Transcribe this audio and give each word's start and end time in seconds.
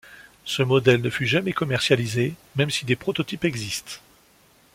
Ce 0.45 0.63
modèle 0.63 1.03
ne 1.03 1.11
fut 1.11 1.27
jamais 1.27 1.53
commercialisé 1.53 2.33
même 2.55 2.71
si 2.71 2.85
des 2.87 2.95
prototypes 2.95 3.45
existent. 3.45 3.99